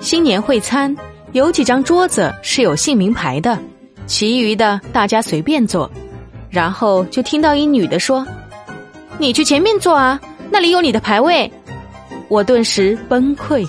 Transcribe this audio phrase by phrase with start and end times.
[0.00, 0.94] 新年会餐
[1.32, 3.58] 有几张桌子是有姓名牌的
[4.06, 5.90] 其余的大家随便坐。
[6.50, 8.26] 然后就听到一女的说
[9.16, 11.50] 你去前面坐啊那里有你的牌位。
[12.28, 13.68] 我顿时崩溃。